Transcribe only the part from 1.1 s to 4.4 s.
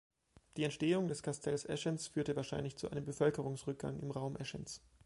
Kastells Eschenz führte wahrscheinlich zu einem Bevölkerungsrückgang im Raum